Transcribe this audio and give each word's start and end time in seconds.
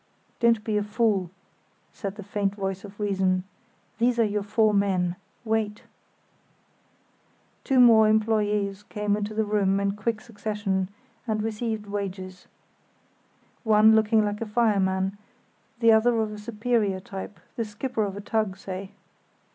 "Don't 0.39 0.63
be 0.63 0.77
a 0.79 0.83
fool," 0.83 1.29
said 1.93 2.15
the 2.15 2.23
faint 2.23 2.55
voice 2.55 2.83
of 2.83 2.99
reason. 2.99 3.43
"There 3.99 4.21
are 4.21 4.27
your 4.27 4.41
four 4.41 4.73
men. 4.73 5.15
Wait." 5.45 5.83
Two 7.63 7.79
more 7.79 8.07
employés 8.07 8.83
came 8.89 9.15
into 9.15 9.35
the 9.35 9.45
room 9.45 9.79
in 9.79 9.91
quick 9.91 10.19
succession 10.19 10.89
and 11.27 11.43
received 11.43 11.85
wages; 11.85 12.47
one 13.63 13.93
looking 13.95 14.25
like 14.25 14.41
a 14.41 14.47
fireman, 14.47 15.19
the 15.81 15.91
other 15.91 16.19
of 16.19 16.31
a 16.31 16.39
superior 16.39 16.99
type, 16.99 17.39
the 17.55 17.63
skipper 17.63 18.03
of 18.03 18.17
a 18.17 18.21
tug, 18.21 18.57
say. 18.57 18.89